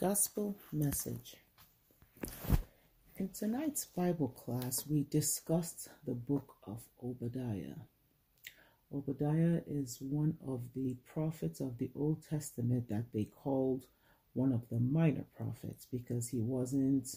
Gospel 0.00 0.54
Message. 0.72 1.34
In 3.16 3.30
tonight's 3.30 3.84
Bible 3.84 4.28
class, 4.28 4.86
we 4.88 5.02
discussed 5.10 5.88
the 6.06 6.14
book 6.14 6.54
of 6.68 6.78
Obadiah. 7.02 7.74
Obadiah 8.94 9.60
is 9.66 9.98
one 10.00 10.36
of 10.46 10.60
the 10.76 10.94
prophets 11.12 11.58
of 11.58 11.78
the 11.78 11.90
Old 11.96 12.22
Testament 12.30 12.88
that 12.88 13.06
they 13.12 13.24
called 13.24 13.86
one 14.34 14.52
of 14.52 14.68
the 14.68 14.78
minor 14.78 15.24
prophets 15.36 15.88
because 15.90 16.28
he 16.28 16.38
wasn't 16.38 17.16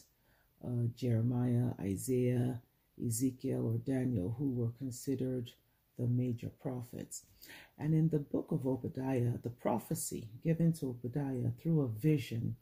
uh, 0.65 0.87
Jeremiah, 0.95 1.73
Isaiah, 1.79 2.63
Ezekiel, 3.05 3.63
or 3.67 3.77
Daniel, 3.77 4.35
who 4.39 4.49
were 4.53 4.71
considered 4.79 5.51
the 5.99 6.07
major 6.07 6.49
prophets. 6.59 7.25
And 7.81 7.95
in 7.95 8.09
the 8.09 8.19
book 8.19 8.51
of 8.51 8.67
Obadiah, 8.67 9.39
the 9.41 9.49
prophecy 9.49 10.29
given 10.43 10.71
to 10.73 10.89
Obadiah 10.89 11.49
through 11.59 11.81
a 11.81 11.87
vision 11.87 12.55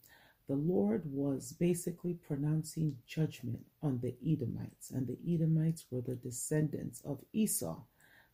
the 0.48 0.56
Lord 0.56 1.04
was 1.06 1.52
basically 1.60 2.14
pronouncing 2.14 2.98
judgment 3.06 3.64
on 3.84 4.00
the 4.00 4.16
Edomites, 4.26 4.92
and 4.92 5.06
the 5.06 5.18
Edomites 5.32 5.86
were 5.92 6.02
the 6.02 6.16
descendants 6.16 7.02
of 7.06 7.20
Esau, 7.34 7.84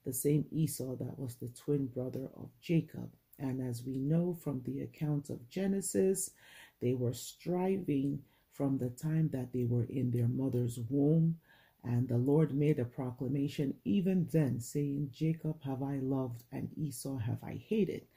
the 0.06 0.14
same 0.14 0.46
Esau 0.52 0.96
that 0.98 1.18
was 1.18 1.36
the 1.36 1.50
twin 1.50 1.88
brother 1.88 2.30
of 2.38 2.52
Jacob. 2.62 3.10
And 3.40 3.60
as 3.60 3.84
we 3.84 3.98
know 3.98 4.38
from 4.42 4.62
the 4.64 4.82
account 4.82 5.30
of 5.32 5.50
Genesis, 5.50 6.30
they 6.82 6.94
were 6.94 7.14
striving 7.14 8.22
from 8.54 8.78
the 8.78 8.92
time 8.92 9.30
that 9.34 9.52
they 9.52 9.66
were 9.66 9.86
in 9.90 10.12
their 10.12 10.30
mother's 10.30 10.80
womb. 10.90 11.40
And 11.86 12.08
the 12.08 12.18
Lord 12.18 12.54
made 12.54 12.80
a 12.80 12.86
proclamation 12.86 13.76
even 13.86 14.28
then, 14.32 14.60
saying, 14.60 15.12
Jacob 15.14 15.62
have 15.64 15.84
I 15.84 16.00
loved, 16.00 16.44
and 16.52 16.70
Esau 16.76 17.18
have 17.18 17.44
I 17.44 17.62
hated. 17.70 18.08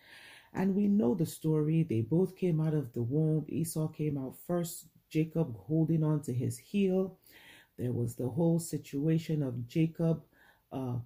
And 0.54 0.74
we 0.74 0.88
know 0.88 1.14
the 1.14 1.26
story. 1.26 1.82
They 1.82 2.00
both 2.00 2.34
came 2.34 2.60
out 2.60 2.73
of 2.73 2.92
the 2.95 3.02
womb. 3.02 3.45
Esau 3.48 3.88
came 3.88 4.16
out 4.16 4.36
first, 4.46 4.86
Jacob 5.10 5.54
holding 5.56 6.02
on 6.02 6.23
to 6.23 6.32
his 6.32 6.56
heel. 6.56 7.18
There 7.78 7.93
was 7.93 8.15
the 8.16 8.28
whole 8.28 8.59
situation 8.59 9.43
of 9.43 9.68
Jacob 9.68 10.23
uh, 10.73 10.96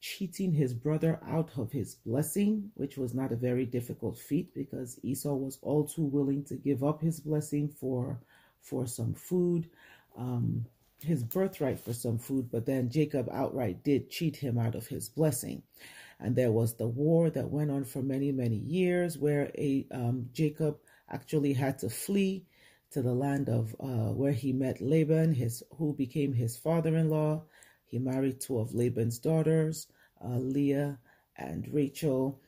cheating 0.00 0.52
his 0.52 0.72
brother 0.72 1.20
out 1.26 1.50
of 1.56 1.72
his 1.72 1.96
blessing, 1.96 2.70
which 2.74 2.96
was 2.96 3.14
not 3.14 3.32
a 3.32 3.36
very 3.36 3.66
difficult 3.66 4.16
feat 4.16 4.54
because 4.54 5.00
Esau 5.02 5.34
was 5.34 5.58
all 5.62 5.84
too 5.84 6.04
willing 6.04 6.44
to 6.44 6.54
give 6.54 6.84
up 6.84 7.00
his 7.02 7.20
blessing 7.20 7.68
for 7.68 8.20
for 8.60 8.86
some 8.86 9.14
food, 9.14 9.68
um, 10.16 10.64
his 11.02 11.22
birthright 11.22 11.78
for 11.80 11.92
some 11.92 12.18
food. 12.18 12.50
But 12.50 12.66
then 12.66 12.90
Jacob 12.90 13.28
outright 13.32 13.84
did 13.84 14.10
cheat 14.10 14.36
him 14.36 14.58
out 14.58 14.74
of 14.74 14.86
his 14.86 15.08
blessing. 15.08 15.62
And 16.20 16.34
there 16.34 16.52
was 16.52 16.74
the 16.74 16.88
war 16.88 17.30
that 17.30 17.50
went 17.50 17.70
on 17.70 17.84
for 17.84 18.02
many, 18.02 18.32
many 18.32 18.56
years 18.56 19.16
where 19.16 19.50
a 19.56 19.86
um, 19.92 20.28
Jacob 20.32 20.78
actually 21.08 21.52
had 21.52 21.78
to 21.78 21.88
flee 21.88 22.44
to 22.90 23.02
the 23.02 23.12
land 23.12 23.48
of 23.48 23.76
uh, 23.80 24.12
where 24.12 24.32
he 24.32 24.52
met 24.52 24.80
Laban, 24.80 25.34
his 25.34 25.62
who 25.76 25.94
became 25.94 26.32
his 26.32 26.56
father-in-law. 26.56 27.42
He 27.86 27.98
married 27.98 28.40
two 28.40 28.58
of 28.58 28.74
Laban's 28.74 29.18
daughters, 29.18 29.86
uh, 30.24 30.38
Leah 30.38 30.98
and 31.36 31.68
Rachel, 31.72 32.40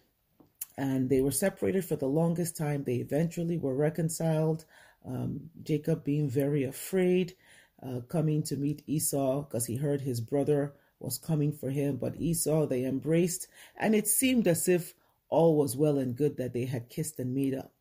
and 0.77 1.09
they 1.09 1.21
were 1.21 1.31
separated 1.31 1.85
for 1.85 1.97
the 1.97 2.07
longest 2.07 2.57
time. 2.57 2.83
They 2.83 2.97
eventually 2.97 3.59
were 3.59 3.75
reconciled. 3.75 4.65
Um, 5.07 5.51
Jacob 5.63 6.05
being 6.05 6.29
very 6.29 6.65
afraid, 6.65 7.35
uh, 7.83 8.01
coming 8.09 8.43
to 8.45 8.57
meet 8.57 8.83
Esau 8.87 9.43
because 9.43 9.67
he 9.67 9.77
heard 9.77 10.01
his 10.01 10.21
brother 10.21 10.75
was 10.99 11.19
coming 11.19 11.53
for 11.53 11.71
him, 11.71 11.97
but 11.97 12.21
Esau 12.21 12.67
they 12.67 12.85
embraced, 12.85 13.49
and 13.77 13.95
it 13.95 14.07
seemed 14.07 14.47
as 14.47 14.69
if 14.69 14.95
all 15.29 15.57
was 15.57 15.77
well 15.77 15.99
and 15.99 16.17
good 16.17 16.37
that 16.37 16.53
they 16.53 16.67
had 16.67 16.91
kissed 16.91 17.19
and 17.19 17.35
made 17.35 17.55
up. 17.55 17.73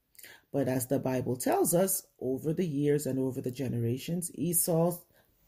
But 0.52 0.68
as 0.68 0.88
the 0.88 1.00
Bible 1.00 1.36
tells 1.36 1.74
us, 1.74 2.04
over 2.20 2.54
the 2.54 2.66
years 2.66 3.06
and 3.06 3.20
over 3.20 3.42
the 3.42 3.52
generations, 3.52 4.32
Esau's 4.34 5.00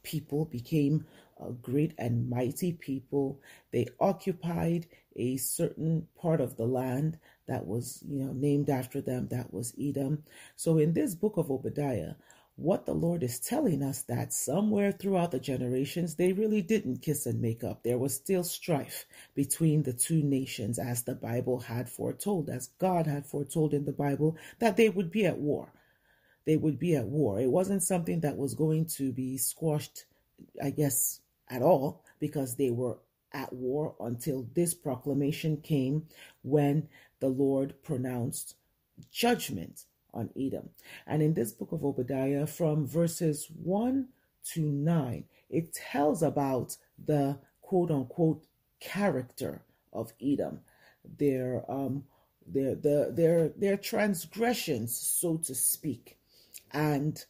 people 0.04 0.46
became 0.46 1.06
a 1.40 1.52
great 1.52 1.94
and 1.98 2.30
mighty 2.30 2.74
people. 2.74 3.40
They 3.72 3.88
occupied 4.00 4.88
a 5.16 5.38
certain 5.38 6.08
part 6.20 6.40
of 6.40 6.58
the 6.58 6.66
land 6.66 7.18
that 7.48 7.66
was, 7.66 8.04
you 8.08 8.24
know, 8.24 8.34
named 8.34 8.70
after 8.70 9.02
them, 9.02 9.28
that 9.30 9.54
was 9.54 9.74
Edom. 9.80 10.24
So 10.56 10.78
in 10.78 10.94
this 10.94 11.16
book 11.16 11.38
of 11.38 11.50
Obadiah, 11.50 12.14
what 12.62 12.86
the 12.86 12.94
Lord 12.94 13.24
is 13.24 13.40
telling 13.40 13.82
us 13.82 14.04
that 14.04 14.32
somewhere 14.32 14.92
throughout 14.92 15.32
the 15.32 15.40
generations, 15.40 16.16
they 16.16 16.32
really 16.32 16.62
didn't 16.62 17.02
kiss 17.02 17.26
and 17.26 17.42
make 17.42 17.64
up. 17.64 17.82
There 17.84 17.98
was 17.98 18.14
still 18.14 18.44
strife 18.44 19.06
between 19.34 19.82
the 19.82 19.94
two 19.94 20.22
nations, 20.22 20.78
as 20.78 21.04
the 21.04 21.16
Bible 21.16 21.60
had 21.60 21.90
foretold, 21.90 22.50
as 22.50 22.70
God 22.78 23.08
had 23.08 23.26
foretold 23.26 23.74
in 23.74 23.86
the 23.86 23.92
Bible, 23.92 24.38
that 24.60 24.78
they 24.78 24.90
would 24.90 25.10
be 25.10 25.26
at 25.26 25.40
war. 25.40 25.74
They 26.46 26.56
would 26.56 26.78
be 26.78 26.96
at 26.96 27.08
war. 27.08 27.40
It 27.40 27.50
wasn't 27.50 27.84
something 27.84 28.20
that 28.22 28.38
was 28.38 28.54
going 28.54 28.86
to 28.98 29.12
be 29.12 29.38
squashed, 29.38 30.06
I 30.64 30.70
guess, 30.70 31.20
at 31.50 31.64
all, 31.64 32.04
because 32.20 32.56
they 32.56 32.70
were 32.70 33.00
at 33.34 33.52
war 33.54 33.96
until 34.00 34.48
this 34.54 34.74
proclamation 34.76 35.58
came 35.58 36.08
when 36.44 36.90
the 37.20 37.30
Lord 37.30 37.74
pronounced 37.82 38.56
judgment 39.12 39.86
on 40.14 40.30
Edom. 40.40 40.70
And 41.08 41.22
in 41.22 41.34
this 41.34 41.52
book 41.52 41.72
of 41.72 41.84
Obadiah, 41.84 42.48
from 42.48 42.86
verses 42.86 43.48
1 43.64 44.08
to 44.54 44.62
9, 44.62 45.24
it 45.50 45.74
tells 45.74 46.24
about 46.24 46.78
the 47.04 47.38
quote 47.62 47.92
unquote 47.92 48.44
character 48.80 49.62
of 49.94 50.14
Edom, 50.22 50.60
their 51.18 51.64
um 51.70 52.04
their 52.46 52.76
the 52.76 53.12
their 53.16 53.50
their 53.50 53.78
transgressions, 53.78 54.96
so 54.96 55.38
to 55.38 55.54
speak. 55.56 56.18
And 56.72 57.24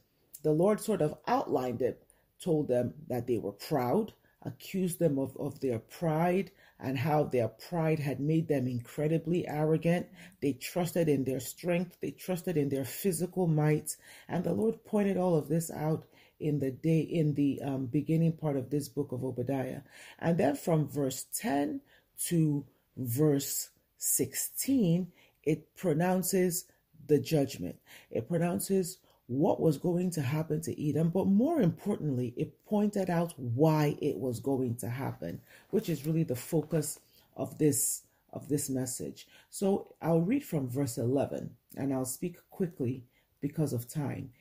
the 0.44 0.52
Lord 0.52 0.80
sort 0.80 1.02
of 1.02 1.18
outlined 1.28 1.82
it, 1.82 2.04
told 2.42 2.68
them 2.68 2.94
that 3.08 3.28
they 3.28 3.38
were 3.38 3.52
proud, 3.52 4.14
accused 4.44 5.00
them 5.00 5.20
of, 5.20 5.36
of 5.38 5.60
their 5.60 5.80
pride 5.80 6.52
and 6.80 6.98
how 6.98 7.24
their 7.24 7.48
pride 7.48 8.00
had 8.00 8.20
made 8.20 8.48
them 8.48 8.68
incredibly 8.68 9.48
arrogant. 9.48 10.08
They 10.42 10.54
trusted 10.54 11.08
in 11.08 11.24
their 11.24 11.40
strength, 11.40 11.98
they 12.02 12.12
trusted 12.12 12.58
in 12.58 12.70
their 12.70 12.86
physical 12.86 13.48
might. 13.48 13.96
And 14.28 14.44
the 14.44 14.54
Lord 14.54 14.84
pointed 14.84 15.18
all 15.18 15.36
of 15.36 15.48
this 15.48 15.70
out 15.72 16.06
in 16.40 16.60
the 16.60 16.72
day 16.72 17.02
in 17.02 17.36
the 17.36 17.62
um, 17.64 17.86
beginning 17.86 18.34
part 18.34 18.58
of 18.58 18.70
this 18.70 18.90
book 18.90 19.12
of 19.12 19.24
Obadiah. 19.24 19.82
And 20.20 20.38
then 20.38 20.56
from 20.56 20.88
verse 20.88 21.26
10 21.38 21.82
to 22.26 22.66
verse 22.98 23.70
16, 23.98 25.12
it 25.44 25.76
pronounces 25.76 26.66
the 27.08 27.20
judgment. 27.20 27.76
It 28.10 28.28
pronounces 28.28 28.98
what 29.32 29.62
was 29.62 29.78
going 29.78 30.12
to 30.12 30.22
happen 30.22 30.60
to 30.60 30.90
Edom, 30.90 31.10
but 31.10 31.26
more 31.26 31.62
importantly, 31.62 32.34
it 32.36 32.66
pointed 32.66 33.10
out 33.10 33.34
why 33.38 33.96
it 34.02 34.18
was 34.18 34.42
going 34.42 34.76
to 34.76 34.90
happen, 34.90 35.40
which 35.70 35.88
is 35.88 36.06
really 36.06 36.24
the 36.24 36.36
focus 36.36 37.00
of 37.38 37.58
this 37.58 38.04
of 38.34 38.50
this 38.50 38.70
message. 38.70 39.28
So 39.50 39.96
I'll 40.02 40.22
read 40.22 40.44
from 40.44 40.68
verse 40.70 40.98
11 40.98 41.50
and 41.78 41.94
I'll 41.94 42.06
speak 42.06 42.38
quickly 42.50 43.04
because 43.42 43.72
of 43.74 43.88
time. 43.90 44.32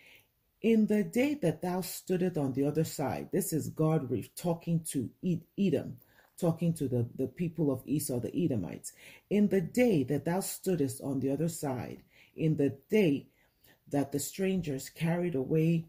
In 0.63 0.87
the 0.87 1.05
day 1.05 1.35
that 1.35 1.63
thou 1.63 1.81
stoodest 1.81 2.37
on 2.37 2.53
the 2.53 2.65
other 2.65 2.85
side, 2.85 3.29
this 3.33 3.53
is 3.53 3.69
God 3.69 4.09
talking 4.37 4.81
to 4.91 5.09
Edom, 5.59 5.99
talking 6.39 6.73
to 6.75 6.89
the, 6.89 7.09
the 7.17 7.27
people 7.29 7.73
of 7.73 7.83
Esau, 7.87 8.21
the 8.21 8.37
Edomites. 8.37 8.93
In 9.29 9.49
the 9.49 9.61
day 9.61 10.03
that 10.05 10.25
thou 10.25 10.39
stoodest 10.39 11.03
on 11.05 11.21
the 11.21 11.31
other 11.31 11.49
side, 11.49 12.03
in 12.37 12.57
the 12.57 12.77
day 12.91 13.27
that 13.91 14.13
the 14.13 14.19
strangers 14.19 14.89
carried 14.89 15.35
away 15.35 15.87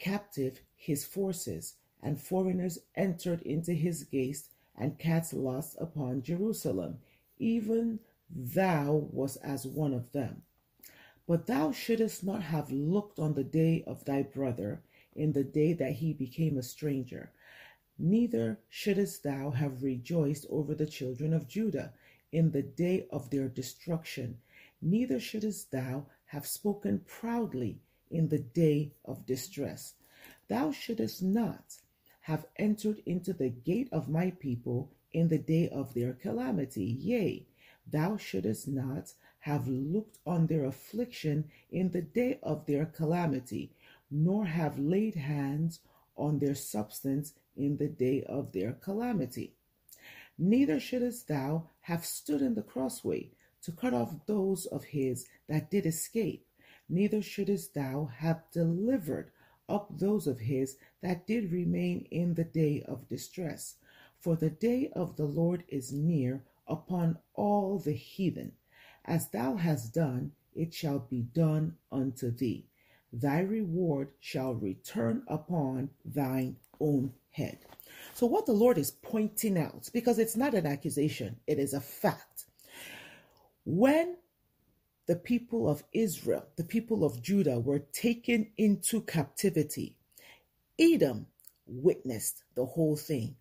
captive 0.00 0.62
his 0.74 1.04
forces, 1.04 1.74
and 2.02 2.20
foreigners 2.20 2.78
entered 2.96 3.42
into 3.42 3.74
his 3.74 4.04
gates, 4.04 4.48
and 4.76 4.98
cast 4.98 5.34
lots 5.34 5.76
upon 5.78 6.22
Jerusalem. 6.22 6.98
Even 7.38 8.00
thou 8.30 9.08
was 9.12 9.36
as 9.36 9.66
one 9.66 9.92
of 9.92 10.10
them. 10.12 10.42
But 11.26 11.46
thou 11.46 11.70
shouldest 11.70 12.24
not 12.24 12.42
have 12.42 12.72
looked 12.72 13.18
on 13.18 13.34
the 13.34 13.44
day 13.44 13.84
of 13.86 14.04
thy 14.04 14.22
brother, 14.22 14.82
in 15.14 15.32
the 15.32 15.44
day 15.44 15.74
that 15.74 15.92
he 15.92 16.14
became 16.14 16.56
a 16.56 16.62
stranger. 16.62 17.30
Neither 17.98 18.58
shouldest 18.70 19.22
thou 19.22 19.50
have 19.50 19.82
rejoiced 19.82 20.46
over 20.48 20.74
the 20.74 20.86
children 20.86 21.34
of 21.34 21.46
Judah 21.46 21.92
in 22.32 22.52
the 22.52 22.62
day 22.62 23.06
of 23.10 23.28
their 23.28 23.48
destruction. 23.48 24.38
Neither 24.80 25.20
shouldest 25.20 25.70
thou 25.70 26.06
have 26.30 26.46
spoken 26.46 27.00
proudly 27.06 27.80
in 28.08 28.28
the 28.28 28.38
day 28.38 28.92
of 29.04 29.26
distress. 29.26 29.94
Thou 30.46 30.70
shouldest 30.70 31.22
not 31.22 31.80
have 32.20 32.46
entered 32.56 33.02
into 33.04 33.32
the 33.32 33.48
gate 33.48 33.88
of 33.90 34.08
my 34.08 34.30
people 34.30 34.92
in 35.12 35.26
the 35.26 35.38
day 35.38 35.68
of 35.68 35.92
their 35.92 36.12
calamity. 36.12 36.84
Yea, 36.84 37.46
thou 37.84 38.16
shouldest 38.16 38.68
not 38.68 39.12
have 39.40 39.66
looked 39.66 40.18
on 40.24 40.46
their 40.46 40.66
affliction 40.66 41.50
in 41.72 41.90
the 41.90 42.02
day 42.02 42.38
of 42.44 42.64
their 42.66 42.86
calamity, 42.86 43.72
nor 44.08 44.44
have 44.44 44.78
laid 44.78 45.16
hands 45.16 45.80
on 46.16 46.38
their 46.38 46.54
substance 46.54 47.34
in 47.56 47.76
the 47.76 47.88
day 47.88 48.22
of 48.28 48.52
their 48.52 48.72
calamity. 48.72 49.54
Neither 50.38 50.78
shouldest 50.78 51.26
thou 51.26 51.70
have 51.80 52.04
stood 52.04 52.40
in 52.40 52.54
the 52.54 52.62
crossway 52.62 53.32
to 53.62 53.72
cut 53.72 53.94
off 53.94 54.26
those 54.26 54.66
of 54.66 54.84
his 54.84 55.26
that 55.48 55.70
did 55.70 55.86
escape, 55.86 56.46
neither 56.88 57.22
shouldest 57.22 57.74
thou 57.74 58.06
have 58.18 58.42
delivered 58.52 59.30
up 59.68 59.88
those 59.98 60.26
of 60.26 60.40
his 60.40 60.76
that 61.02 61.26
did 61.26 61.52
remain 61.52 62.06
in 62.10 62.34
the 62.34 62.44
day 62.44 62.82
of 62.86 63.08
distress. 63.08 63.76
For 64.18 64.36
the 64.36 64.50
day 64.50 64.90
of 64.94 65.16
the 65.16 65.24
Lord 65.24 65.64
is 65.68 65.92
near 65.92 66.42
upon 66.66 67.18
all 67.34 67.78
the 67.78 67.92
heathen. 67.92 68.52
As 69.04 69.28
thou 69.30 69.56
hast 69.56 69.94
done, 69.94 70.32
it 70.54 70.74
shall 70.74 70.98
be 70.98 71.22
done 71.22 71.76
unto 71.90 72.30
thee. 72.30 72.66
Thy 73.12 73.40
reward 73.40 74.08
shall 74.20 74.54
return 74.54 75.22
upon 75.26 75.90
thine 76.04 76.56
own 76.78 77.12
head. 77.30 77.58
So, 78.14 78.26
what 78.26 78.46
the 78.46 78.52
Lord 78.52 78.78
is 78.78 78.90
pointing 78.90 79.58
out, 79.58 79.88
because 79.92 80.18
it's 80.18 80.36
not 80.36 80.54
an 80.54 80.66
accusation, 80.66 81.36
it 81.46 81.58
is 81.58 81.74
a 81.74 81.80
fact. 81.80 82.46
When 83.64 84.16
the 85.06 85.16
people 85.16 85.68
of 85.68 85.84
Israel, 85.92 86.46
the 86.56 86.64
people 86.64 87.04
of 87.04 87.22
Judah, 87.22 87.58
were 87.60 87.80
taken 87.80 88.50
into 88.56 89.02
captivity, 89.02 89.96
Edom 90.78 91.26
witnessed 91.66 92.42
the 92.54 92.64
whole 92.64 92.96
thing. 92.96 93.36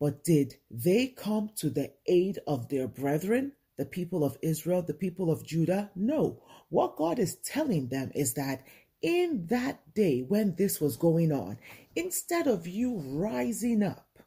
But 0.00 0.24
did 0.24 0.56
they 0.70 1.08
come 1.08 1.50
to 1.56 1.70
the 1.70 1.92
aid 2.06 2.38
of 2.46 2.68
their 2.68 2.88
brethren, 2.88 3.52
the 3.76 3.86
people 3.86 4.24
of 4.24 4.36
Israel, 4.42 4.82
the 4.82 4.94
people 4.94 5.30
of 5.30 5.46
Judah? 5.46 5.90
No. 5.94 6.42
What 6.68 6.96
God 6.96 7.18
is 7.18 7.36
telling 7.36 7.88
them 7.88 8.10
is 8.14 8.34
that 8.34 8.62
in 9.00 9.46
that 9.48 9.94
day 9.94 10.22
when 10.22 10.56
this 10.56 10.80
was 10.80 10.96
going 10.96 11.32
on, 11.32 11.58
instead 11.94 12.46
of 12.46 12.66
you 12.66 12.96
rising 12.98 13.82
up 13.82 14.18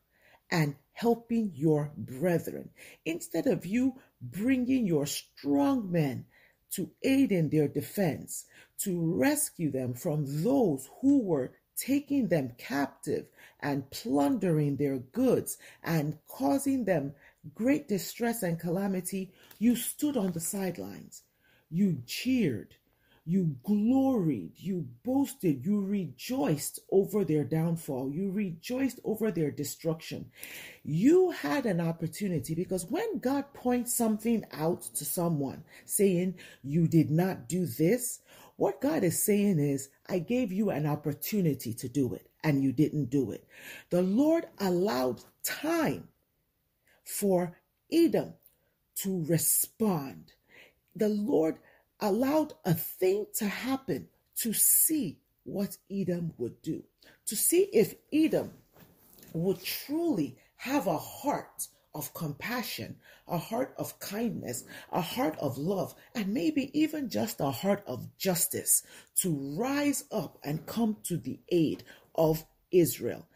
and 0.51 0.75
helping 0.99 1.49
your 1.55 1.91
brethren, 1.95 2.69
instead 3.05 3.47
of 3.47 3.65
you 3.65 3.95
bringing 4.21 4.85
your 4.85 5.05
strong 5.05 5.89
men 5.89 6.25
to 6.69 6.91
aid 7.03 7.31
in 7.31 7.49
their 7.49 7.69
defense, 7.69 8.45
to 8.77 9.15
rescue 9.15 9.71
them 9.71 9.93
from 9.93 10.43
those 10.43 10.89
who 10.99 11.21
were 11.21 11.53
taking 11.77 12.27
them 12.27 12.51
captive 12.57 13.25
and 13.61 13.89
plundering 13.91 14.75
their 14.75 14.97
goods 14.97 15.57
and 15.83 16.17
causing 16.27 16.83
them 16.83 17.13
great 17.55 17.87
distress 17.87 18.43
and 18.43 18.59
calamity, 18.59 19.31
you 19.57 19.77
stood 19.77 20.17
on 20.17 20.33
the 20.33 20.41
sidelines. 20.41 21.23
You 21.69 22.03
cheered. 22.05 22.75
You 23.29 23.57
gloried, 23.63 24.53
you 24.55 24.87
boasted, 25.05 25.63
you 25.63 25.81
rejoiced 25.81 26.79
over 26.91 27.23
their 27.23 27.43
downfall, 27.43 28.09
you 28.09 28.31
rejoiced 28.31 28.99
over 29.03 29.29
their 29.29 29.51
destruction. 29.51 30.31
You 30.83 31.29
had 31.29 31.67
an 31.67 31.79
opportunity 31.79 32.55
because 32.55 32.87
when 32.87 33.19
God 33.19 33.53
points 33.53 33.93
something 33.93 34.45
out 34.51 34.81
to 34.95 35.05
someone 35.05 35.63
saying, 35.85 36.39
You 36.63 36.87
did 36.87 37.11
not 37.11 37.47
do 37.47 37.67
this, 37.67 38.21
what 38.55 38.81
God 38.81 39.03
is 39.03 39.21
saying 39.21 39.59
is, 39.59 39.89
I 40.07 40.17
gave 40.17 40.51
you 40.51 40.71
an 40.71 40.87
opportunity 40.87 41.71
to 41.75 41.87
do 41.87 42.15
it 42.15 42.31
and 42.43 42.63
you 42.63 42.71
didn't 42.71 43.11
do 43.11 43.29
it. 43.29 43.45
The 43.91 44.01
Lord 44.01 44.47
allowed 44.57 45.21
time 45.43 46.07
for 47.03 47.59
Edom 47.91 48.33
to 49.03 49.23
respond. 49.25 50.33
The 50.95 51.09
Lord 51.09 51.59
allowed 51.99 52.53
a 52.65 52.73
thing 52.73 53.25
to 53.35 53.45
happen 53.45 54.07
to 54.37 54.53
see 54.53 55.19
what 55.43 55.77
Edom 55.91 56.33
would 56.37 56.61
do, 56.61 56.83
to 57.25 57.35
see 57.35 57.63
if 57.73 57.95
Edom 58.13 58.51
would 59.33 59.63
truly 59.63 60.37
have 60.55 60.87
a 60.87 60.97
heart 60.97 61.67
of 61.95 62.13
compassion, 62.13 62.95
a 63.27 63.37
heart 63.37 63.73
of 63.77 63.99
kindness, 63.99 64.63
a 64.91 65.01
heart 65.01 65.35
of 65.39 65.57
love, 65.57 65.95
and 66.13 66.33
maybe 66.33 66.69
even 66.79 67.09
just 67.09 67.39
a 67.39 67.51
heart 67.51 67.83
of 67.87 68.07
justice 68.17 68.83
to 69.15 69.55
rise 69.57 70.05
up 70.11 70.37
and 70.43 70.65
come 70.65 70.97
to 71.03 71.17
the 71.17 71.39
aid 71.49 71.83
of 72.15 72.45
Israel. 72.71 73.27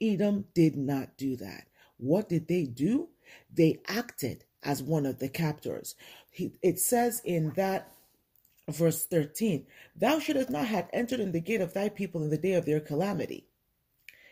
Edom 0.00 0.44
did 0.54 0.76
not 0.76 1.16
do 1.16 1.36
that. 1.36 1.66
What 1.96 2.28
did 2.28 2.46
they 2.46 2.64
do? 2.64 3.08
They 3.52 3.80
acted 3.88 4.44
as 4.62 4.82
one 4.82 5.06
of 5.06 5.18
the 5.18 5.28
captors. 5.28 5.96
It 6.62 6.78
says 6.78 7.20
in 7.24 7.52
that 7.56 7.90
verse 8.68 9.06
13 9.06 9.66
Thou 9.96 10.18
shouldest 10.18 10.50
not 10.50 10.66
have 10.66 10.88
entered 10.92 11.20
in 11.20 11.32
the 11.32 11.40
gate 11.40 11.60
of 11.60 11.72
thy 11.74 11.88
people 11.88 12.22
in 12.22 12.30
the 12.30 12.38
day 12.38 12.52
of 12.52 12.66
their 12.66 12.80
calamity. 12.80 13.46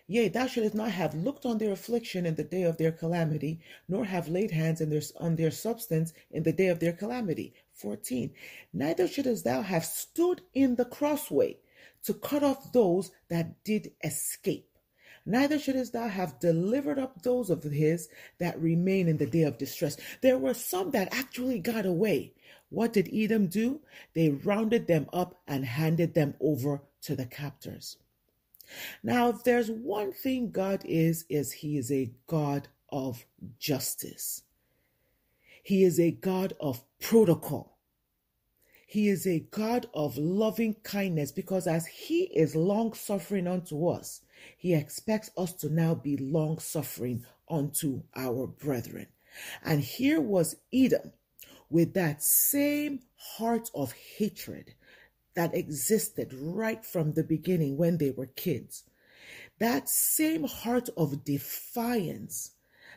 Yea, 0.09 0.29
thou 0.29 0.47
shouldest 0.47 0.75
not 0.75 0.93
have 0.93 1.15
looked 1.15 1.45
on 1.45 1.59
their 1.59 1.73
affliction 1.73 2.27
in 2.27 2.37
the 2.37 2.45
day 2.45 2.63
of 2.63 2.77
their 2.77 2.93
calamity, 2.93 3.59
nor 3.89 4.05
have 4.05 4.29
laid 4.29 4.53
hands 4.53 4.79
their, 4.79 5.03
on 5.19 5.35
their 5.35 5.51
substance 5.51 6.13
in 6.31 6.45
the 6.45 6.53
day 6.53 6.69
of 6.69 6.79
their 6.79 6.93
calamity. 6.93 7.53
14. 7.73 8.33
Neither 8.73 9.09
shouldest 9.09 9.45
thou 9.45 9.63
have 9.63 9.85
stood 9.85 10.43
in 10.55 10.77
the 10.77 10.85
crossway 10.85 11.59
to 12.05 12.15
cut 12.15 12.45
off 12.45 12.73
those 12.73 13.11
that 13.29 13.65
did 13.65 13.93
escape. 14.05 14.76
Neither 15.29 15.59
shouldest 15.59 15.93
thou 15.93 16.07
have 16.07 16.39
delivered 16.39 17.01
up 17.01 17.23
those 17.23 17.51
of 17.51 17.65
his 17.65 18.09
that 18.39 18.61
remain 18.61 19.09
in 19.09 19.17
the 19.17 19.27
day 19.27 19.43
of 19.43 19.59
distress. 19.59 19.97
There 20.23 20.39
were 20.39 20.55
some 20.55 20.93
that 20.93 21.13
actually 21.13 21.59
got 21.59 21.85
away. 21.85 22.33
What 22.71 22.93
did 22.93 23.11
Edom 23.13 23.49
do? 23.49 23.81
They 24.15 24.31
rounded 24.31 24.87
them 24.87 25.09
up 25.13 25.41
and 25.49 25.65
handed 25.65 26.15
them 26.15 26.35
over 26.41 26.83
to 27.03 27.17
the 27.17 27.27
captors. 27.27 27.97
Now, 29.03 29.29
if 29.29 29.43
there's 29.45 29.71
one 29.71 30.13
thing 30.13 30.51
God 30.51 30.83
is, 30.85 31.25
is 31.29 31.53
He 31.53 31.77
is 31.77 31.91
a 31.91 32.13
God 32.27 32.69
of 32.91 33.27
justice. 33.59 34.43
He 35.63 35.83
is 35.83 35.99
a 35.99 36.13
God 36.13 36.53
of 36.61 36.85
protocol. 37.01 37.76
He 38.89 39.09
is 39.09 39.27
a 39.27 39.41
God 39.51 39.87
of 39.93 40.17
loving 40.17 40.75
kindness 40.85 41.33
because 41.33 41.67
as 41.67 41.87
He 41.87 42.25
is 42.35 42.55
long 42.55 42.95
suffering 42.95 43.49
unto 43.49 43.89
us, 43.89 44.21
He 44.57 44.75
expects 44.75 45.31
us 45.37 45.53
to 45.55 45.69
now 45.69 45.97
be 45.97 46.17
long 46.17 46.61
suffering 46.61 47.27
unto 47.51 48.05
our 48.15 48.47
brethren. 48.47 49.09
And 49.65 49.81
here 49.81 50.21
was 50.21 50.57
Edom 50.73 51.13
with 51.69 51.95
that 51.95 52.23
same 52.23 53.01
heart 53.17 53.71
of 53.75 53.93
hatred 53.93 54.75
that 55.35 55.55
existed 55.55 56.33
right 56.33 56.85
from 56.85 57.13
the 57.13 57.25
beginning 57.25 57.77
when 57.77 57.99
they 57.99 58.13
were 58.13 58.27
kids. 58.27 58.85
That 59.59 59.89
same 59.89 60.45
heart 60.45 60.89
of 60.97 61.25
defiance, 61.25 62.53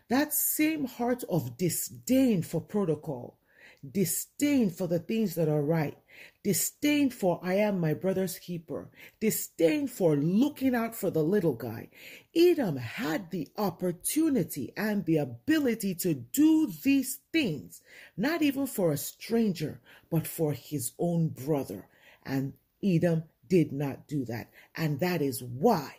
that 0.08 0.34
same 0.36 0.86
heart 0.86 1.24
of 1.30 1.58
disdain 1.58 2.44
for 2.44 2.62
protocol, 2.62 3.39
disdain 3.88 4.70
for 4.70 4.88
the 4.88 5.00
things 5.00 5.36
that 5.36 5.48
are 5.48 5.62
right, 5.62 5.98
disdain 6.44 7.10
for 7.10 7.40
I 7.44 7.56
am 7.56 7.80
my 7.80 7.94
brother's 7.94 8.40
keeper, 8.40 8.90
disdain 9.20 9.88
for 9.88 10.16
looking 10.16 10.76
out 10.76 10.96
for 10.96 11.10
the 11.10 11.24
little 11.24 11.54
guy. 11.54 11.90
Edom 12.36 12.78
had 12.78 13.32
the 13.32 13.48
opportunity 13.58 14.74
and 14.76 15.06
the 15.06 15.18
ability 15.18 15.96
to 15.96 16.14
do 16.14 16.72
these 16.84 17.20
things, 17.32 17.82
not 18.18 18.42
even 18.42 18.68
for 18.68 18.92
a 18.92 18.98
stranger, 18.98 19.80
but 20.10 20.28
for 20.28 20.54
his 20.54 20.92
own 21.00 21.30
brother. 21.30 21.88
And 22.26 22.54
Edom 22.84 23.24
did 23.48 23.72
not 23.72 24.08
do 24.08 24.26
that. 24.26 24.50
And 24.76 25.00
that 25.00 25.22
is 25.22 25.42
why 25.44 25.96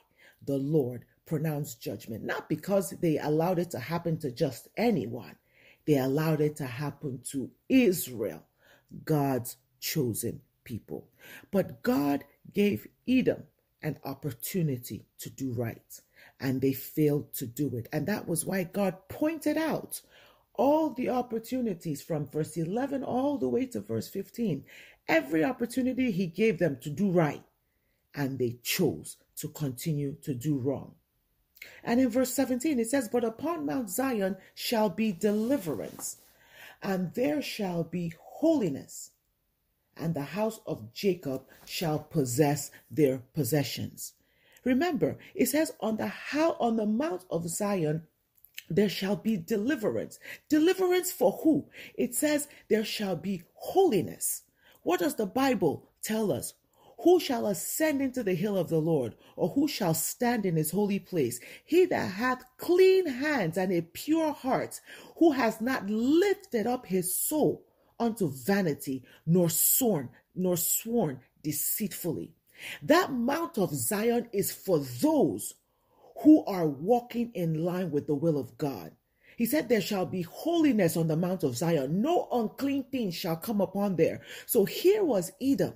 the 0.47 0.57
Lord 0.57 1.05
pronounced 1.27 1.81
judgment, 1.81 2.25
not 2.25 2.49
because 2.49 2.91
they 2.91 3.19
allowed 3.19 3.59
it 3.59 3.71
to 3.71 3.79
happen 3.79 4.19
to 4.19 4.31
just 4.31 4.69
anyone, 4.77 5.37
they 5.91 5.99
allowed 5.99 6.41
it 6.41 6.55
to 6.55 6.67
happen 6.67 7.21
to 7.33 7.51
Israel, 7.69 8.45
God's 9.05 9.57
chosen 9.81 10.41
people. 10.63 11.09
But 11.51 11.83
God 11.83 12.23
gave 12.55 12.87
Edom 13.09 13.43
an 13.83 13.99
opportunity 14.05 15.05
to 15.19 15.31
do 15.31 15.53
right, 15.53 16.01
and 16.39 16.61
they 16.61 16.75
failed 16.75 17.35
to 17.35 17.47
do 17.47 17.75
it. 17.75 17.89
And 17.93 18.07
that 18.07 18.29
was 18.29 18.47
why 18.47 18.63
God 18.63 19.09
pointed 19.09 19.57
out 19.57 20.01
all 20.55 20.91
the 20.91 21.09
opportunities 21.09 22.03
from 22.03 22.25
verse 22.25 22.57
11 22.57 23.03
all 23.03 23.37
the 23.37 23.49
way 23.49 23.67
to 23.67 23.81
verse 23.81 24.07
15. 24.07 24.65
Every 25.09 25.43
opportunity 25.43 26.13
He 26.13 26.29
gave 26.29 26.61
them 26.61 26.79
to 26.83 26.91
do 26.91 27.11
right, 27.11 27.43
and 28.15 28.39
they 28.39 28.59
chose 28.63 29.17
to 29.39 29.49
continue 29.49 30.15
to 30.23 30.35
do 30.35 30.57
wrong. 30.57 30.95
And 31.85 32.01
in 32.01 32.09
verse 32.09 32.33
17, 32.35 32.79
it 32.79 32.89
says, 32.89 33.09
But 33.09 33.25
upon 33.25 33.67
Mount 33.67 33.91
Zion 33.91 34.37
shall 34.55 34.89
be 34.89 35.13
deliverance, 35.13 36.17
and 36.83 37.13
there 37.15 37.43
shall 37.43 37.85
be 37.85 38.15
holiness, 38.19 39.11
and 39.97 40.15
the 40.15 40.23
house 40.23 40.61
of 40.67 40.93
Jacob 40.95 41.45
shall 41.67 41.99
possess 41.99 42.71
their 42.91 43.19
possessions. 43.35 44.15
Remember, 44.65 45.19
it 45.35 45.47
says, 45.47 45.73
On 45.81 45.97
the 45.97 46.07
how 46.07 46.53
on 46.61 46.77
the 46.77 46.87
Mount 46.87 47.25
of 47.31 47.49
Zion 47.49 48.07
there 48.69 48.89
shall 48.89 49.17
be 49.17 49.37
deliverance. 49.37 50.19
Deliverance 50.49 51.11
for 51.11 51.33
who? 51.43 51.67
It 51.95 52.15
says, 52.15 52.49
There 52.69 52.85
shall 52.85 53.17
be 53.17 53.43
holiness. 53.55 54.43
What 54.83 55.01
does 55.01 55.17
the 55.17 55.27
Bible 55.27 55.89
tell 56.03 56.33
us? 56.33 56.55
Who 57.03 57.19
shall 57.19 57.47
ascend 57.47 58.03
into 58.03 58.23
the 58.23 58.35
hill 58.35 58.59
of 58.59 58.69
the 58.69 58.81
Lord, 58.81 59.15
or 59.35 59.49
who 59.49 59.67
shall 59.67 59.95
stand 59.95 60.45
in 60.45 60.57
his 60.57 60.71
holy 60.71 60.99
place? 60.99 61.41
He 61.65 61.87
that 61.87 62.13
hath 62.13 62.45
clean 62.59 63.07
hands 63.07 63.57
and 63.57 63.73
a 63.73 63.81
pure 63.81 64.33
heart, 64.33 64.81
who 65.17 65.33
has 65.33 65.63
not 65.63 65.89
lifted 65.89 66.67
up 66.67 66.85
his 66.85 67.17
soul 67.17 67.65
unto 67.99 68.31
vanity, 68.31 69.03
nor 69.25 69.49
sworn 69.49 70.11
nor 70.35 70.59
sworn 70.59 71.21
deceitfully. 71.43 72.35
That 72.83 73.11
Mount 73.11 73.57
of 73.57 73.75
Zion 73.75 74.29
is 74.33 74.53
for 74.53 74.79
those 74.79 75.55
who 76.23 76.45
are 76.45 76.69
walking 76.69 77.31
in 77.33 77.65
line 77.65 77.91
with 77.91 78.07
the 78.07 78.15
will 78.15 78.39
of 78.39 78.59
God. 78.59 78.93
He 79.39 79.47
said, 79.47 79.71
There 79.71 79.81
shall 79.81 80.05
be 80.05 80.21
holiness 80.21 80.99
on 80.99 81.09
the 81.09 81.17
Mount 81.17 81.45
of 81.45 81.57
Zion. 81.57 82.03
No 82.03 82.29
unclean 82.31 82.85
thing 82.85 83.11
shall 83.11 83.37
come 83.37 83.63
upon 83.63 83.97
there. 83.97 84.21
So 84.45 84.67
here 84.67 85.03
was 85.03 85.33
Edom 85.41 85.73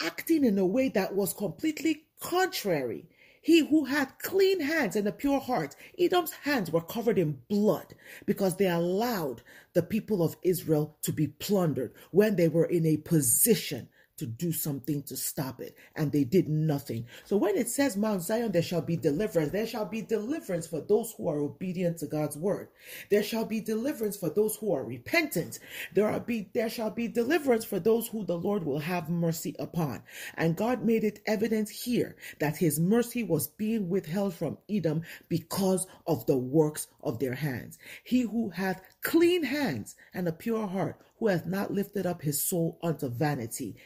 acting 0.00 0.44
in 0.44 0.58
a 0.58 0.66
way 0.66 0.88
that 0.90 1.14
was 1.14 1.32
completely 1.32 2.04
contrary. 2.20 3.06
He 3.40 3.60
who 3.60 3.84
had 3.84 4.18
clean 4.18 4.60
hands 4.60 4.96
and 4.96 5.06
a 5.06 5.12
pure 5.12 5.38
heart, 5.38 5.76
Edom's 5.98 6.32
hands 6.32 6.70
were 6.70 6.80
covered 6.80 7.18
in 7.18 7.42
blood 7.48 7.94
because 8.24 8.56
they 8.56 8.68
allowed 8.68 9.42
the 9.72 9.82
people 9.82 10.22
of 10.22 10.36
Israel 10.42 10.96
to 11.02 11.12
be 11.12 11.28
plundered 11.28 11.92
when 12.10 12.34
they 12.34 12.48
were 12.48 12.64
in 12.64 12.84
a 12.84 12.96
position 12.96 13.88
to 14.18 14.26
do 14.26 14.52
something 14.52 15.02
to 15.02 15.16
stop 15.16 15.60
it, 15.60 15.76
and 15.94 16.12
they 16.12 16.24
did 16.24 16.48
nothing. 16.48 17.06
So 17.24 17.36
when 17.36 17.56
it 17.56 17.68
says 17.68 17.96
Mount 17.96 18.22
Zion, 18.22 18.52
there 18.52 18.62
shall 18.62 18.82
be 18.82 18.96
deliverance, 18.96 19.52
there 19.52 19.66
shall 19.66 19.84
be 19.84 20.02
deliverance 20.02 20.66
for 20.66 20.80
those 20.80 21.14
who 21.16 21.28
are 21.28 21.38
obedient 21.38 21.98
to 21.98 22.06
God's 22.06 22.36
word. 22.36 22.68
There 23.10 23.22
shall 23.22 23.44
be 23.44 23.60
deliverance 23.60 24.16
for 24.16 24.30
those 24.30 24.56
who 24.56 24.72
are 24.72 24.84
repentant. 24.84 25.58
There 25.94 26.08
are 26.08 26.20
be 26.20 26.48
there 26.54 26.70
shall 26.70 26.90
be 26.90 27.08
deliverance 27.08 27.64
for 27.64 27.78
those 27.78 28.08
who 28.08 28.24
the 28.24 28.38
Lord 28.38 28.64
will 28.64 28.78
have 28.78 29.08
mercy 29.08 29.54
upon. 29.58 30.02
And 30.36 30.56
God 30.56 30.84
made 30.84 31.04
it 31.04 31.20
evident 31.26 31.68
here 31.68 32.16
that 32.40 32.56
his 32.56 32.80
mercy 32.80 33.22
was 33.22 33.48
being 33.48 33.88
withheld 33.88 34.34
from 34.34 34.58
Edom 34.68 35.02
because 35.28 35.86
of 36.06 36.26
the 36.26 36.36
works 36.36 36.88
of 37.02 37.18
their 37.18 37.34
hands. 37.34 37.78
He 38.04 38.22
who 38.22 38.50
hath 38.50 38.82
clean 39.02 39.44
hands 39.44 39.96
and 40.14 40.26
a 40.28 40.32
pure 40.32 40.66
heart, 40.66 41.00
who 41.18 41.28
hath 41.28 41.46
not 41.46 41.72
lifted 41.72 42.06
up 42.06 42.22
his 42.22 42.42
soul 42.42 42.78
unto 42.82 43.08
vanity 43.08 43.76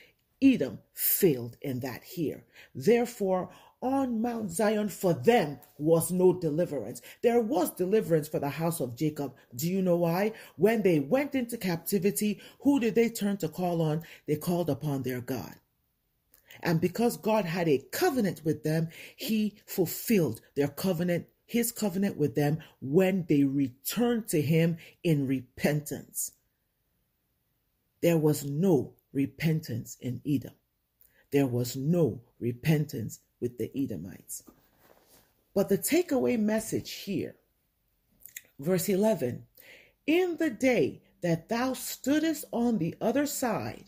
Edom 0.42 0.78
failed 0.94 1.56
in 1.60 1.80
that 1.80 2.02
here. 2.02 2.44
Therefore, 2.74 3.50
on 3.82 4.20
Mount 4.20 4.50
Zion 4.50 4.88
for 4.88 5.14
them 5.14 5.58
was 5.78 6.10
no 6.12 6.32
deliverance. 6.32 7.00
There 7.22 7.40
was 7.40 7.70
deliverance 7.70 8.28
for 8.28 8.38
the 8.38 8.50
house 8.50 8.80
of 8.80 8.96
Jacob. 8.96 9.34
Do 9.54 9.70
you 9.70 9.80
know 9.80 9.96
why? 9.96 10.32
When 10.56 10.82
they 10.82 11.00
went 11.00 11.34
into 11.34 11.56
captivity, 11.56 12.40
who 12.60 12.78
did 12.78 12.94
they 12.94 13.08
turn 13.08 13.38
to 13.38 13.48
call 13.48 13.80
on? 13.80 14.02
They 14.26 14.36
called 14.36 14.68
upon 14.68 15.02
their 15.02 15.20
God. 15.20 15.54
And 16.62 16.80
because 16.80 17.16
God 17.16 17.46
had 17.46 17.68
a 17.68 17.82
covenant 17.90 18.42
with 18.44 18.62
them, 18.62 18.88
he 19.16 19.54
fulfilled 19.64 20.42
their 20.56 20.68
covenant, 20.68 21.26
his 21.46 21.72
covenant 21.72 22.18
with 22.18 22.34
them 22.34 22.58
when 22.80 23.24
they 23.28 23.44
returned 23.44 24.28
to 24.28 24.42
him 24.42 24.76
in 25.02 25.26
repentance. 25.26 26.32
There 28.02 28.18
was 28.18 28.44
no 28.44 28.94
repentance 29.12 29.96
in 30.00 30.20
Edom. 30.26 30.54
There 31.30 31.46
was 31.46 31.76
no 31.76 32.20
repentance 32.38 33.20
with 33.40 33.58
the 33.58 33.70
Edomites. 33.76 34.42
But 35.54 35.68
the 35.68 35.78
takeaway 35.78 36.38
message 36.38 36.92
here, 36.92 37.36
verse 38.58 38.88
11 38.88 39.46
In 40.06 40.36
the 40.36 40.50
day 40.50 41.02
that 41.22 41.48
thou 41.48 41.72
stoodest 41.72 42.44
on 42.52 42.78
the 42.78 42.94
other 43.00 43.26
side, 43.26 43.84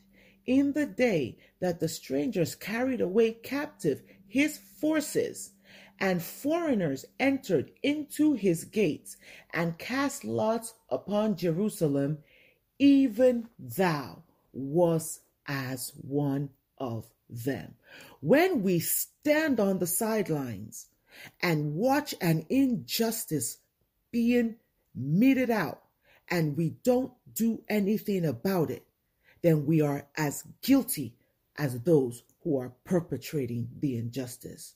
in 0.47 0.73
the 0.73 0.87
day 0.87 1.39
that 1.61 1.81
the 1.81 1.89
strangers 1.89 2.55
carried 2.55 3.01
away 3.01 3.33
captive 3.33 4.03
his 4.27 4.59
forces, 4.59 5.53
and 6.01 6.21
foreigners 6.21 7.05
entered 7.21 7.71
into 7.83 8.33
his 8.33 8.65
gates 8.65 9.17
and 9.53 9.79
cast 9.79 10.25
lots 10.25 10.75
upon 10.89 11.37
Jerusalem, 11.37 12.19
even 12.81 13.49
thou 13.57 14.25
was 14.53 15.21
as 15.47 15.93
one 15.97 16.51
of 16.79 17.07
them. 17.29 17.75
When 18.21 18.63
we 18.63 18.81
stand 18.81 19.61
on 19.61 19.79
the 19.79 19.87
sidelines 19.87 20.89
and 21.41 21.75
watch 21.75 22.15
an 22.21 22.47
injustice 22.49 23.59
being 24.11 24.57
meted 24.95 25.51
out 25.51 25.83
and 26.29 26.57
we 26.57 26.71
don't 26.85 27.13
do 27.35 27.63
anything 27.69 28.25
about 28.25 28.71
it, 28.71 28.85
then 29.43 29.67
we 29.67 29.81
are 29.81 30.07
as 30.17 30.45
guilty 30.63 31.15
as 31.57 31.81
those 31.81 32.23
who 32.43 32.59
are 32.59 32.73
perpetrating 32.85 33.69
the 33.81 33.97
injustice. 33.97 34.75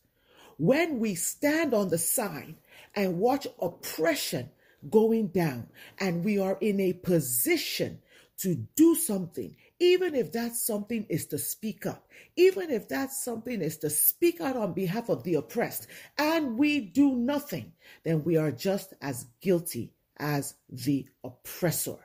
When 0.58 0.98
we 0.98 1.14
stand 1.14 1.74
on 1.74 1.88
the 1.88 1.98
side 1.98 2.56
and 2.94 3.18
watch 3.18 3.46
oppression 3.60 4.50
going 4.90 5.28
down 5.28 5.68
and 5.98 6.24
we 6.24 6.38
are 6.38 6.56
in 6.60 6.80
a 6.80 6.94
position 6.94 8.00
to 8.38 8.54
do 8.76 8.94
something, 8.94 9.56
even 9.78 10.14
if 10.14 10.32
that 10.32 10.54
something 10.54 11.06
is 11.08 11.26
to 11.26 11.38
speak 11.38 11.84
up, 11.86 12.08
even 12.36 12.70
if 12.70 12.88
that 12.88 13.12
something 13.12 13.60
is 13.60 13.76
to 13.78 13.90
speak 13.90 14.40
out 14.40 14.56
on 14.56 14.72
behalf 14.72 15.08
of 15.08 15.22
the 15.22 15.34
oppressed, 15.34 15.86
and 16.18 16.58
we 16.58 16.80
do 16.80 17.14
nothing, 17.14 17.72
then 18.04 18.24
we 18.24 18.36
are 18.36 18.50
just 18.50 18.94
as 19.02 19.26
guilty 19.40 19.92
as 20.18 20.54
the 20.70 21.06
oppressor. 21.24 21.98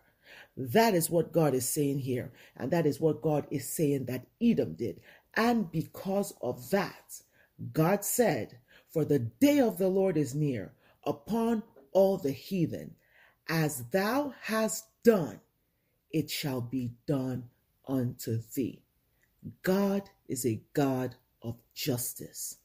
That 0.57 0.93
is 0.95 1.09
what 1.09 1.31
God 1.31 1.53
is 1.53 1.67
saying 1.67 1.99
here, 1.99 2.33
and 2.57 2.71
that 2.71 2.85
is 2.85 2.99
what 2.99 3.21
God 3.21 3.47
is 3.51 3.69
saying 3.69 4.05
that 4.05 4.27
Edom 4.41 4.73
did. 4.73 4.99
And 5.35 5.71
because 5.71 6.33
of 6.41 6.69
that, 6.71 7.21
God 7.71 8.03
said, 8.03 8.59
For 8.89 9.05
the 9.05 9.19
day 9.19 9.59
of 9.59 9.77
the 9.77 9.87
Lord 9.87 10.17
is 10.17 10.35
near 10.35 10.73
upon 11.05 11.63
all 11.93 12.17
the 12.17 12.31
heathen, 12.31 12.95
as 13.47 13.85
thou 13.91 14.33
hast 14.41 14.85
done 15.03 15.39
it 16.11 16.29
shall 16.29 16.61
be 16.61 16.91
done 17.07 17.45
unto 17.91 18.39
thee. 18.55 18.81
God 19.62 20.10
is 20.27 20.45
a 20.45 20.62
God 20.74 21.15
of 21.41 21.57
justice. 21.75 22.57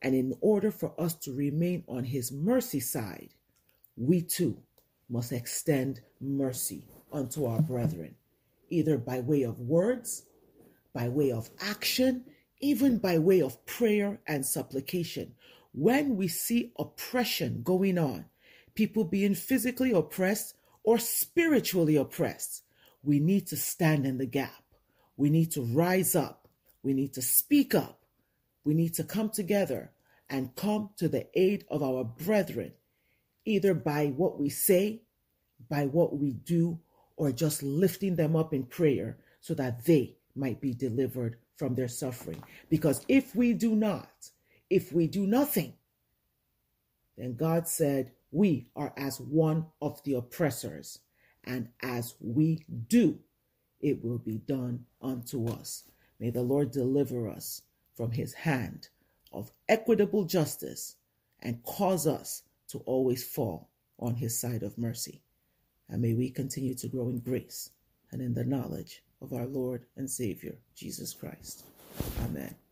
And 0.00 0.14
in 0.14 0.34
order 0.40 0.70
for 0.70 0.98
us 1.00 1.14
to 1.16 1.32
remain 1.32 1.82
on 1.88 2.04
his 2.04 2.30
mercy 2.30 2.80
side, 2.80 3.30
we 3.96 4.20
too 4.20 4.62
must 5.08 5.32
extend 5.32 6.00
mercy 6.20 6.86
unto 7.12 7.46
our 7.46 7.62
brethren, 7.62 8.14
either 8.70 8.98
by 8.98 9.20
way 9.20 9.42
of 9.42 9.60
words, 9.60 10.24
by 10.92 11.08
way 11.08 11.32
of 11.32 11.50
action, 11.60 12.24
even 12.60 12.98
by 12.98 13.18
way 13.18 13.40
of 13.40 13.64
prayer 13.66 14.20
and 14.26 14.44
supplication. 14.44 15.34
When 15.72 16.16
we 16.16 16.28
see 16.28 16.72
oppression 16.78 17.62
going 17.64 17.98
on, 17.98 18.26
people 18.74 19.04
being 19.04 19.34
physically 19.34 19.92
oppressed 19.92 20.54
or 20.82 20.98
spiritually 20.98 21.96
oppressed, 21.96 22.63
we 23.04 23.20
need 23.20 23.46
to 23.48 23.56
stand 23.56 24.06
in 24.06 24.18
the 24.18 24.26
gap. 24.26 24.62
We 25.16 25.30
need 25.30 25.52
to 25.52 25.62
rise 25.62 26.16
up. 26.16 26.48
We 26.82 26.92
need 26.92 27.14
to 27.14 27.22
speak 27.22 27.74
up. 27.74 28.00
We 28.64 28.74
need 28.74 28.94
to 28.94 29.04
come 29.04 29.30
together 29.30 29.92
and 30.28 30.54
come 30.56 30.90
to 30.96 31.08
the 31.08 31.26
aid 31.38 31.64
of 31.70 31.82
our 31.82 32.02
brethren, 32.04 32.72
either 33.44 33.74
by 33.74 34.06
what 34.08 34.40
we 34.40 34.48
say, 34.48 35.02
by 35.68 35.86
what 35.86 36.16
we 36.18 36.32
do, 36.32 36.78
or 37.16 37.30
just 37.30 37.62
lifting 37.62 38.16
them 38.16 38.34
up 38.34 38.52
in 38.52 38.64
prayer 38.64 39.18
so 39.40 39.54
that 39.54 39.84
they 39.84 40.16
might 40.34 40.60
be 40.60 40.74
delivered 40.74 41.36
from 41.56 41.74
their 41.74 41.88
suffering. 41.88 42.42
Because 42.68 43.04
if 43.06 43.36
we 43.36 43.52
do 43.52 43.76
not, 43.76 44.30
if 44.70 44.92
we 44.92 45.06
do 45.06 45.26
nothing, 45.26 45.74
then 47.16 47.36
God 47.36 47.68
said, 47.68 48.12
we 48.32 48.66
are 48.74 48.92
as 48.96 49.20
one 49.20 49.66
of 49.80 50.02
the 50.02 50.14
oppressors, 50.14 50.98
and 51.46 51.68
as 51.82 52.14
we 52.20 52.64
do, 52.88 53.18
it 53.80 54.02
will 54.02 54.18
be 54.18 54.38
done 54.38 54.84
unto 55.02 55.46
us. 55.48 55.84
May 56.18 56.30
the 56.30 56.42
Lord 56.42 56.70
deliver 56.70 57.28
us 57.28 57.62
from 57.94 58.10
his 58.12 58.32
hand 58.34 58.88
of 59.32 59.50
equitable 59.68 60.24
justice 60.24 60.96
and 61.40 61.62
cause 61.64 62.06
us 62.06 62.42
to 62.68 62.78
always 62.80 63.24
fall 63.24 63.68
on 63.98 64.14
his 64.14 64.38
side 64.38 64.62
of 64.62 64.78
mercy. 64.78 65.22
And 65.88 66.00
may 66.00 66.14
we 66.14 66.30
continue 66.30 66.74
to 66.76 66.88
grow 66.88 67.08
in 67.08 67.18
grace 67.18 67.70
and 68.10 68.22
in 68.22 68.34
the 68.34 68.44
knowledge 68.44 69.02
of 69.20 69.32
our 69.32 69.46
Lord 69.46 69.84
and 69.96 70.08
Savior, 70.08 70.56
Jesus 70.74 71.12
Christ. 71.12 71.64
Amen. 72.24 72.63